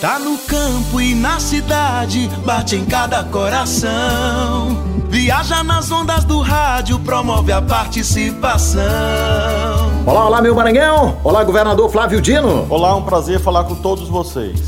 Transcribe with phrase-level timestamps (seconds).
[0.00, 4.76] Tá no campo e na cidade, bate em cada coração.
[5.08, 8.82] Viaja nas ondas do rádio, promove a participação.
[10.04, 11.18] Olá, olá, meu Maranhão.
[11.24, 12.66] Olá, governador Flávio Dino.
[12.68, 14.60] Olá, um prazer falar com todos vocês.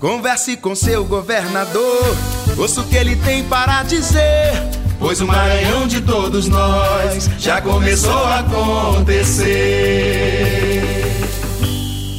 [0.00, 2.16] Converse com seu governador,
[2.56, 4.52] ouça o que ele tem para dizer.
[4.98, 9.42] Pois o Maranhão de todos nós já começou a acontecer.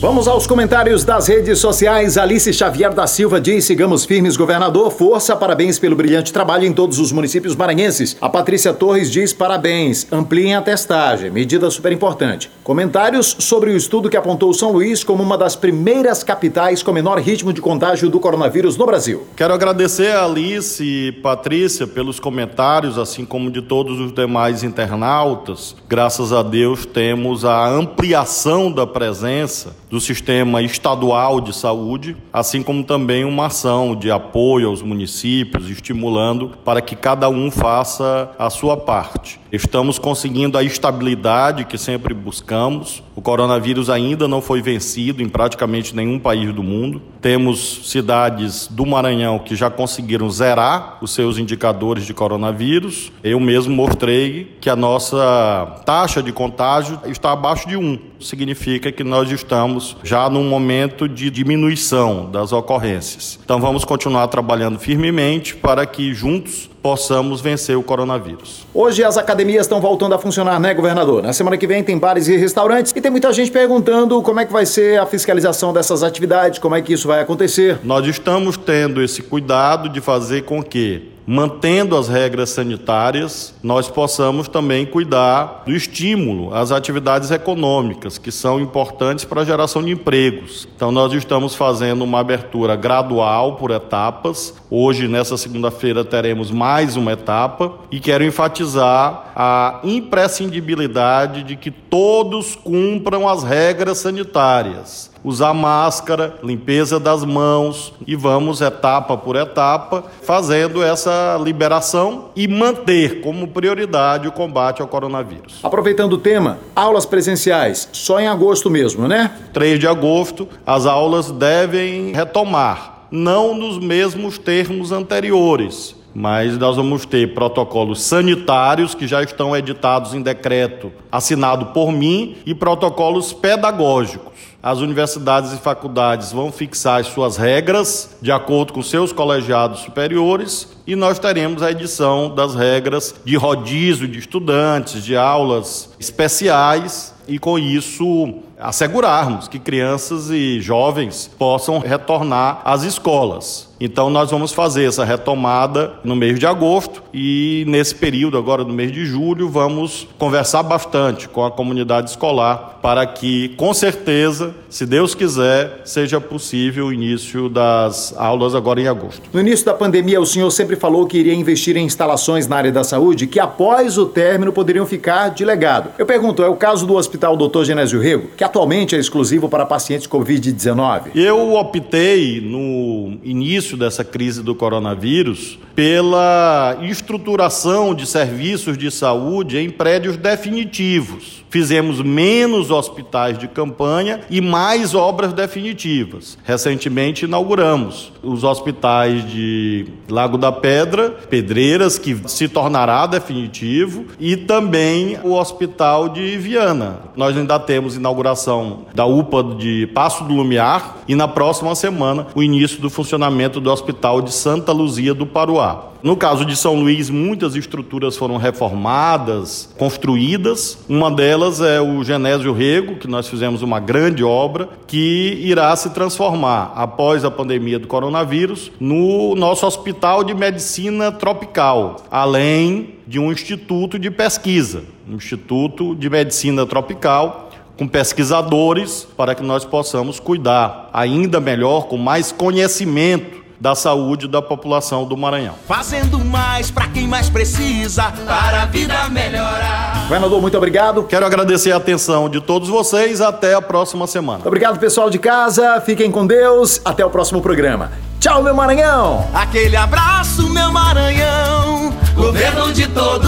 [0.04, 2.18] Vamos aos comentários das redes sociais.
[2.18, 4.92] Alice Xavier da Silva diz: sigamos firmes, governador.
[4.92, 8.18] Força, parabéns pelo brilhante trabalho em todos os municípios maranhenses.
[8.20, 12.52] A Patrícia Torres diz: parabéns, ampliem a testagem, medida super importante.
[12.66, 17.18] Comentários sobre o estudo que apontou São Luís como uma das primeiras capitais com menor
[17.20, 19.26] ritmo de contágio do coronavírus no Brasil.
[19.38, 25.78] Quero agradecer a Alice e Patrícia pelos comentários, assim como de todos os demais internautas.
[25.88, 32.84] Graças a Deus temos a ampliação da presença do sistema estadual de saúde, assim como
[32.84, 38.76] também uma ação de apoio aos municípios, estimulando para que cada um faça a sua
[38.76, 39.40] parte.
[39.54, 43.04] Estamos conseguindo a estabilidade que sempre buscamos.
[43.16, 47.00] O coronavírus ainda não foi vencido em praticamente nenhum país do mundo.
[47.22, 53.12] Temos cidades do Maranhão que já conseguiram zerar os seus indicadores de coronavírus.
[53.24, 58.00] Eu mesmo mostrei que a nossa taxa de contágio está abaixo de 1.
[58.20, 63.40] Significa que nós estamos já num momento de diminuição das ocorrências.
[63.46, 68.68] Então vamos continuar trabalhando firmemente para que juntos possamos vencer o coronavírus.
[68.74, 71.24] Hoje as academias estão voltando a funcionar, né, governador?
[71.24, 74.46] Na semana que vem tem bares e restaurantes e tem muita gente perguntando como é
[74.46, 77.80] que vai ser a fiscalização dessas atividades, como é que isso vai acontecer.
[77.84, 84.48] Nós estamos tendo esse cuidado de fazer com que mantendo as regras sanitárias, nós possamos
[84.48, 90.68] também cuidar do estímulo às atividades econômicas, que são importantes para a geração de empregos.
[90.76, 94.54] Então, nós estamos fazendo uma abertura gradual por etapas.
[94.70, 102.56] Hoje, nessa segunda-feira, teremos mais uma etapa e quero enfatizar a imprescindibilidade de que todos
[102.56, 110.84] cumpram as regras sanitárias usar máscara, limpeza das mãos e vamos etapa por etapa fazendo
[110.84, 115.60] essa liberação e manter como prioridade o combate ao coronavírus.
[115.64, 119.32] Aproveitando o tema, aulas presenciais só em agosto mesmo, né?
[119.54, 127.06] 3 de agosto, as aulas devem retomar, não nos mesmos termos anteriores mas nós vamos
[127.06, 134.34] ter protocolos sanitários que já estão editados em decreto assinado por mim e protocolos pedagógicos.
[134.62, 140.70] As universidades e faculdades vão fixar as suas regras de acordo com seus colegiados superiores
[140.88, 147.38] e nós teremos a edição das regras de rodízio de estudantes, de aulas especiais e
[147.38, 153.73] com isso assegurarmos que crianças e jovens possam retornar às escolas.
[153.80, 158.74] Então nós vamos fazer essa retomada no mês de agosto e nesse período agora no
[158.74, 164.86] mês de julho vamos conversar bastante com a comunidade escolar para que com certeza, se
[164.86, 169.22] Deus quiser, seja possível o início das aulas agora em agosto.
[169.34, 172.72] No início da pandemia o senhor sempre falou que iria investir em instalações na área
[172.72, 175.90] da saúde que após o término poderiam ficar de legado.
[175.98, 177.64] Eu pergunto, é o caso do Hospital Dr.
[177.64, 181.16] Genésio Rego, que atualmente é exclusivo para pacientes COVID-19?
[181.16, 189.70] Eu optei no início dessa crise do coronavírus pela estruturação de serviços de saúde em
[189.70, 191.44] prédios definitivos.
[191.50, 196.36] Fizemos menos hospitais de campanha e mais obras definitivas.
[196.44, 205.20] Recentemente inauguramos os hospitais de Lago da Pedra, Pedreiras, que se tornará definitivo, e também
[205.24, 207.02] o Hospital de Viana.
[207.16, 212.42] Nós ainda temos inauguração da UPA de Passo do Lumiar e na próxima semana o
[212.42, 215.94] início do funcionamento do Hospital de Santa Luzia do Paruá.
[216.04, 220.78] No caso de São Luís, muitas estruturas foram reformadas, construídas.
[220.90, 225.92] Uma delas é o Genésio Rego, que nós fizemos uma grande obra, que irá se
[225.92, 233.32] transformar, após a pandemia do coronavírus, no nosso Hospital de Medicina Tropical, além de um
[233.32, 240.90] instituto de pesquisa, um Instituto de Medicina Tropical, com pesquisadores para que nós possamos cuidar
[240.94, 245.56] ainda melhor, com mais conhecimento da saúde da população do Maranhão.
[245.66, 250.02] Fazendo mais para quem mais precisa, para a vida melhorar.
[250.04, 251.04] Governador, muito obrigado.
[251.04, 253.22] Quero agradecer a atenção de todos vocês.
[253.22, 254.42] Até a próxima semana.
[254.46, 255.80] Obrigado, pessoal de casa.
[255.80, 256.82] Fiquem com Deus.
[256.84, 257.90] Até o próximo programa.
[258.20, 259.26] Tchau, meu Maranhão.
[259.34, 261.94] Aquele abraço, meu Maranhão.
[262.16, 263.23] Governo de todos.